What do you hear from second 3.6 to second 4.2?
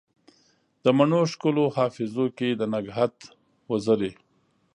وزرې